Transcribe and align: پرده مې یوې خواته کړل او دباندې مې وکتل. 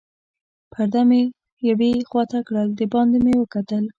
پرده 0.71 1.01
مې 1.09 1.21
یوې 1.69 1.91
خواته 2.09 2.39
کړل 2.47 2.67
او 2.71 2.75
دباندې 2.79 3.19
مې 3.25 3.33
وکتل. 3.37 3.83